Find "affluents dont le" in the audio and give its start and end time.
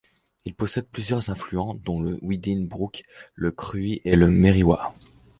1.29-2.17